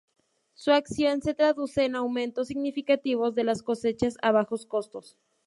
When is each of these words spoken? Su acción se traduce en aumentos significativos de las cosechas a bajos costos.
Su 0.55 0.71
acción 0.71 1.21
se 1.21 1.35
traduce 1.35 1.85
en 1.85 1.95
aumentos 1.95 2.47
significativos 2.47 3.35
de 3.35 3.43
las 3.43 3.61
cosechas 3.61 4.17
a 4.23 4.31
bajos 4.31 4.65
costos. 4.65 5.15